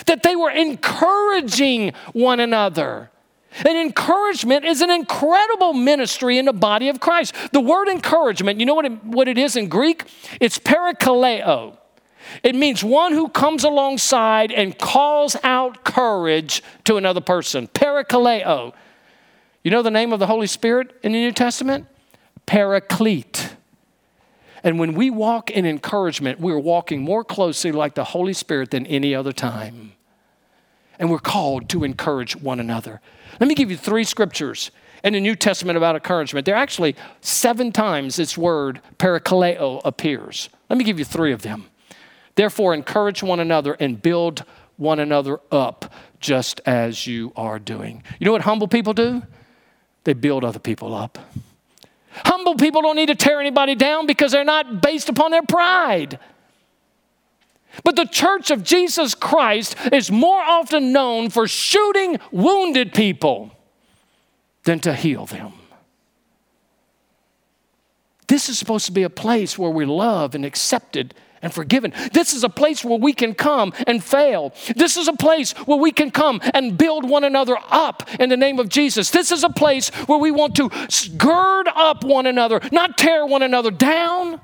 [0.06, 3.12] that they were encouraging one another.
[3.66, 7.36] And encouragement is an incredible ministry in the body of Christ.
[7.52, 10.06] The word encouragement, you know what it, what it is in Greek?
[10.40, 11.78] It's parakaleo.
[12.42, 17.68] It means one who comes alongside and calls out courage to another person.
[17.68, 18.74] Parakaleo.
[19.66, 21.86] You know the name of the Holy Spirit in the New Testament?
[22.46, 23.57] Paraclete.
[24.64, 28.86] And when we walk in encouragement, we're walking more closely like the Holy Spirit than
[28.88, 29.94] any other time.
[31.00, 33.02] And we're called to encourage one another.
[33.40, 34.72] Let me give you three scriptures
[35.04, 36.46] in the New Testament about encouragement.
[36.46, 40.50] There are actually seven times this word parakaleo appears.
[40.70, 41.68] Let me give you three of them.
[42.36, 44.44] Therefore, encourage one another and build
[44.76, 48.04] one another up just as you are doing.
[48.20, 49.24] You know what humble people do?
[50.04, 51.18] They build other people up.
[52.26, 56.20] Humble people don't need to tear anybody down because they're not based upon their pride.
[57.84, 63.52] But the church of Jesus Christ is more often known for shooting wounded people
[64.64, 65.54] than to heal them.
[68.28, 71.94] This is supposed to be a place where we love and accepted and forgiven.
[72.14, 74.54] This is a place where we can come and fail.
[74.76, 78.38] This is a place where we can come and build one another up in the
[78.38, 79.12] name of Jesus.
[79.12, 80.70] This is a place where we want to
[81.18, 84.42] gird up one another, not tear one another down.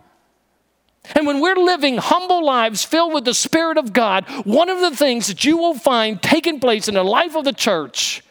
[1.16, 4.96] And when we're living humble lives filled with the Spirit of God, one of the
[4.96, 8.24] things that you will find taking place in the life of the church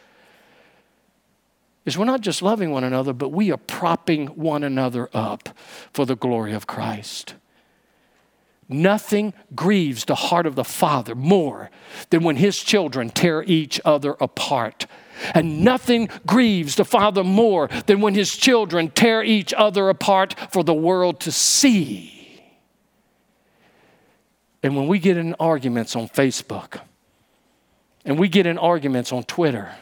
[1.85, 5.49] is we're not just loving one another, but we are propping one another up
[5.93, 7.35] for the glory of Christ.
[8.73, 11.71] Nothing grieves the heart of the Father more
[12.11, 14.87] than when his children tear each other apart.
[15.35, 20.65] And nothing grieves the Father more than when his children tear each other apart for
[20.65, 22.43] the world to see.
[24.63, 26.81] And when we get in arguments on Facebook,
[28.05, 29.75] and we get in arguments on Twitter,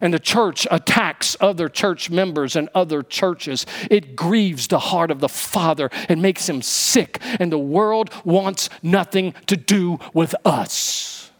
[0.00, 5.20] and the church attacks other church members and other churches, it grieves the heart of
[5.20, 7.18] the Father and makes him sick.
[7.38, 11.30] And the world wants nothing to do with us.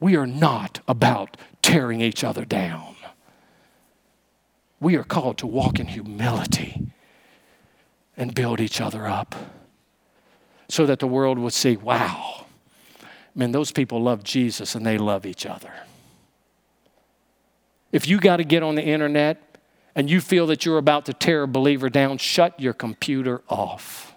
[0.00, 2.96] We are not about tearing each other down.
[4.80, 6.88] We are called to walk in humility
[8.16, 9.34] and build each other up
[10.68, 12.46] so that the world would see, wow,
[13.34, 15.72] man, those people love Jesus and they love each other.
[17.92, 19.58] If you got to get on the internet
[19.94, 24.14] and you feel that you're about to tear a believer down, shut your computer off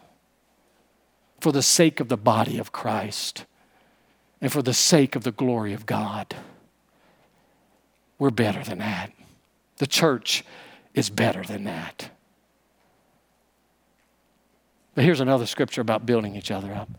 [1.41, 3.45] for the sake of the body of Christ
[4.41, 6.36] and for the sake of the glory of God.
[8.17, 9.11] We're better than that.
[9.78, 10.45] The church
[10.93, 12.09] is better than that.
[14.95, 16.89] But here's another scripture about building each other up.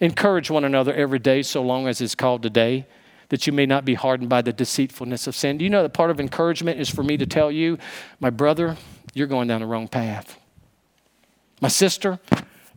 [0.00, 2.86] Encourage one another every day, so long as it's called today,
[3.28, 5.58] that you may not be hardened by the deceitfulness of sin.
[5.58, 7.78] Do you know that part of encouragement is for me to tell you,
[8.20, 8.76] my brother,
[9.14, 10.38] you're going down the wrong path.
[11.60, 12.18] My sister,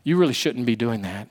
[0.03, 1.29] you really shouldn't be doing that.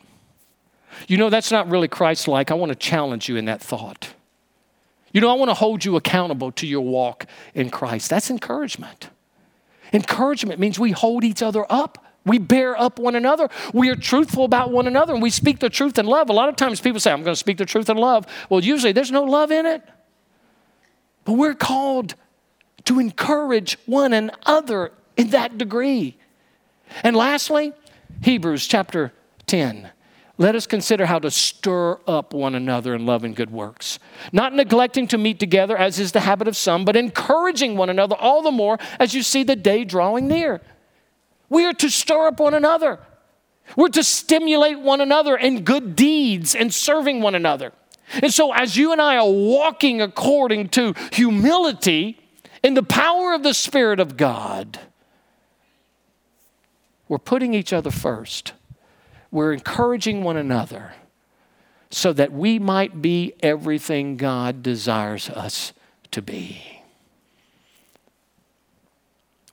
[1.08, 2.50] You know, that's not really Christ like.
[2.50, 4.14] I want to challenge you in that thought.
[5.12, 8.10] You know, I want to hold you accountable to your walk in Christ.
[8.10, 9.10] That's encouragement.
[9.92, 11.99] Encouragement means we hold each other up.
[12.26, 13.48] We bear up one another.
[13.72, 16.28] We are truthful about one another and we speak the truth in love.
[16.28, 18.26] A lot of times people say, I'm going to speak the truth in love.
[18.48, 19.82] Well, usually there's no love in it.
[21.24, 22.14] But we're called
[22.84, 26.16] to encourage one another in that degree.
[27.02, 27.72] And lastly,
[28.22, 29.12] Hebrews chapter
[29.46, 29.90] 10.
[30.38, 33.98] Let us consider how to stir up one another in love and good works.
[34.32, 38.16] Not neglecting to meet together, as is the habit of some, but encouraging one another
[38.16, 40.62] all the more as you see the day drawing near.
[41.50, 43.00] We are to stir up one another.
[43.76, 47.72] We're to stimulate one another in good deeds and serving one another.
[48.22, 52.18] And so, as you and I are walking according to humility
[52.62, 54.80] in the power of the Spirit of God,
[57.08, 58.52] we're putting each other first.
[59.30, 60.94] We're encouraging one another
[61.90, 65.72] so that we might be everything God desires us
[66.10, 66.82] to be.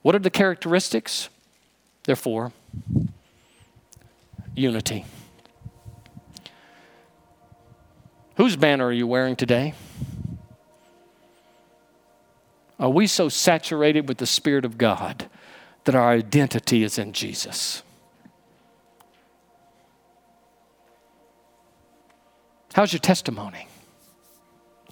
[0.02, 1.28] What are the characteristics?
[2.08, 2.52] Therefore,
[4.54, 5.04] unity.
[8.36, 9.74] Whose banner are you wearing today?
[12.80, 15.28] Are we so saturated with the Spirit of God
[15.84, 17.82] that our identity is in Jesus?
[22.72, 23.68] How's your testimony?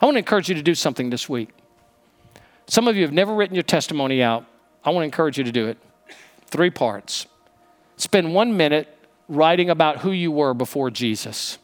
[0.02, 1.48] I want to encourage you to do something this week.
[2.66, 4.44] Some of you have never written your testimony out.
[4.84, 5.78] I want to encourage you to do it.
[6.46, 7.26] Three parts.
[7.96, 8.88] Spend one minute
[9.28, 11.58] writing about who you were before Jesus.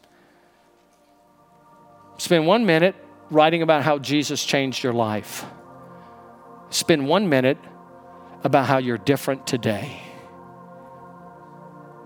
[2.18, 2.94] Spend one minute
[3.30, 5.44] writing about how Jesus changed your life.
[6.70, 7.58] Spend one minute
[8.44, 10.00] about how you're different today.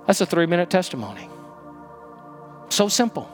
[0.07, 1.29] That's a three minute testimony.
[2.69, 3.31] So simple.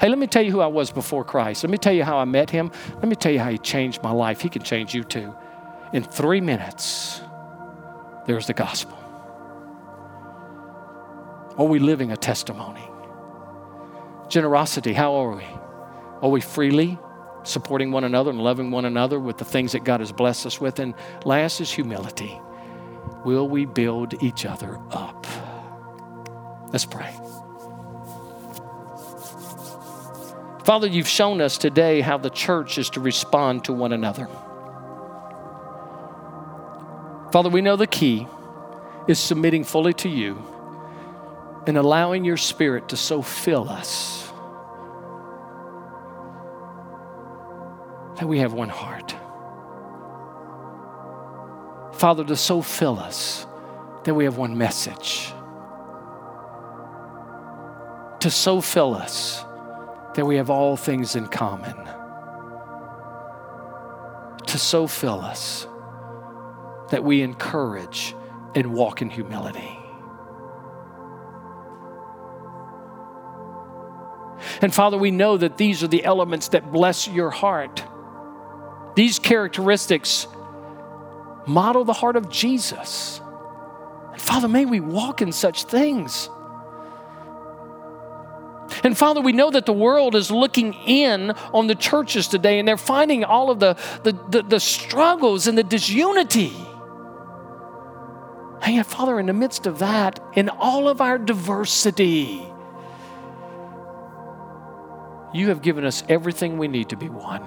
[0.00, 1.62] Hey, let me tell you who I was before Christ.
[1.62, 2.72] Let me tell you how I met him.
[2.94, 4.40] Let me tell you how he changed my life.
[4.40, 5.34] He can change you too.
[5.92, 7.20] In three minutes
[8.26, 8.96] there's the gospel.
[11.56, 12.84] Are we living a testimony?
[14.28, 15.44] Generosity, how are we?
[16.22, 16.98] Are we freely
[17.42, 20.60] supporting one another and loving one another with the things that God has blessed us
[20.60, 20.78] with?
[20.78, 20.94] And
[21.24, 22.40] last is humility.
[23.24, 25.26] Will we build each other up?
[26.72, 27.12] Let's pray.
[30.64, 34.28] Father, you've shown us today how the church is to respond to one another.
[37.32, 38.26] Father, we know the key
[39.06, 40.42] is submitting fully to you
[41.66, 44.32] and allowing your spirit to so fill us
[48.16, 49.14] that we have one heart.
[51.94, 53.46] Father, to so fill us
[54.04, 55.32] that we have one message.
[58.20, 59.44] To so fill us
[60.14, 61.76] that we have all things in common.
[64.46, 65.66] To so fill us
[66.90, 68.14] that we encourage
[68.54, 69.76] and walk in humility.
[74.62, 77.84] And Father, we know that these are the elements that bless your heart.
[78.94, 80.26] These characteristics
[81.46, 83.20] model the heart of Jesus.
[84.12, 86.28] And Father, may we walk in such things.
[88.82, 92.66] And Father, we know that the world is looking in on the churches today and
[92.66, 96.52] they're finding all of the, the, the, the struggles and the disunity.
[98.66, 102.46] Yet, Father, in the midst of that, in all of our diversity,
[105.34, 107.42] you have given us everything we need to be one.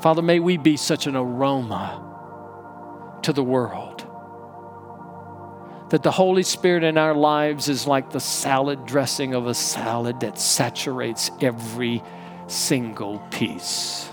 [0.00, 2.04] Father, may we be such an aroma
[3.22, 4.06] to the world
[5.90, 10.20] that the Holy Spirit in our lives is like the salad dressing of a salad
[10.20, 12.02] that saturates every
[12.46, 14.08] single piece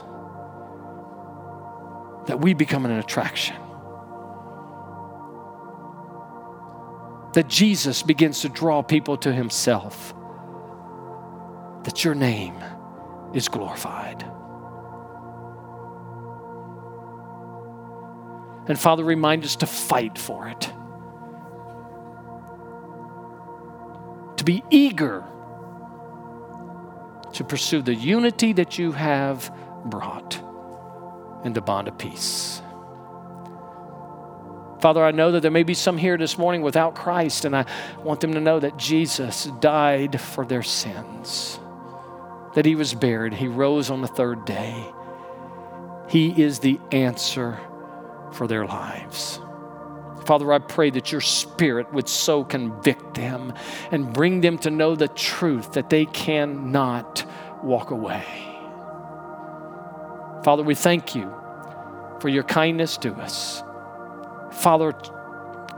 [2.28, 3.56] that we become an attraction.
[7.34, 10.14] That Jesus begins to draw people to himself.
[11.84, 12.56] That your name
[13.34, 14.24] is glorified.
[18.68, 20.62] And Father, remind us to fight for it,
[24.38, 25.24] to be eager
[27.36, 29.54] to pursue the unity that you have
[29.86, 30.42] brought
[31.46, 32.62] into bond of peace.
[34.82, 37.66] Father, I know that there may be some here this morning without Christ, and I
[38.04, 41.60] want them to know that Jesus died for their sins,
[42.56, 44.86] that he was buried, he rose on the third day.
[46.10, 47.60] He is the answer
[48.34, 49.40] for their lives.
[50.26, 53.54] Father, I pray that your spirit would so convict them
[53.92, 57.26] and bring them to know the truth that they cannot
[57.64, 58.55] walk away.
[60.46, 61.34] Father, we thank you
[62.20, 63.64] for your kindness to us.
[64.52, 64.94] Father,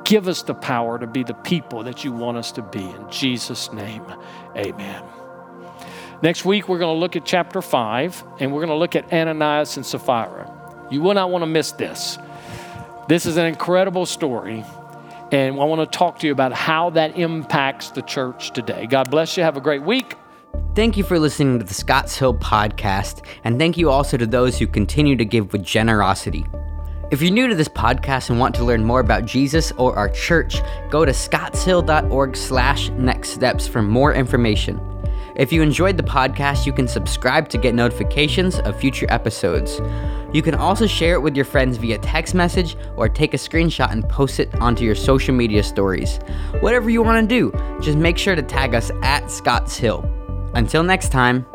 [0.03, 2.83] give us the power to be the people that you want us to be.
[2.83, 4.03] In Jesus' name,
[4.57, 5.05] amen.
[6.21, 9.13] Next week, we're going to look at chapter 5, and we're going to look at
[9.13, 10.51] Ananias and Sapphira.
[10.91, 12.17] You will not want to miss this.
[13.07, 14.65] This is an incredible story,
[15.31, 18.85] and I want to talk to you about how that impacts the church today.
[18.85, 19.43] God bless you.
[19.43, 20.15] Have a great week.
[20.75, 24.59] Thank you for listening to the Scotts Hill podcast, and thank you also to those
[24.59, 26.45] who continue to give with generosity.
[27.09, 30.09] If you're new to this podcast and want to learn more about Jesus or our
[30.09, 34.79] church, go to scottshill.org slash next steps for more information.
[35.37, 39.79] If you enjoyed the podcast, you can subscribe to get notifications of future episodes.
[40.33, 43.91] You can also share it with your friends via text message or take a screenshot
[43.91, 46.19] and post it onto your social media stories.
[46.59, 50.16] Whatever you want to do, just make sure to tag us at Scotts Hill.
[50.57, 51.45] Until next time.